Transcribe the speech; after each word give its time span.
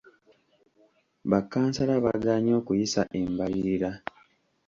Ba 1.29 1.39
kkansala 1.43 1.93
baagaanye 2.03 2.51
okuyisa 2.59 3.01
embalirira. 3.19 3.91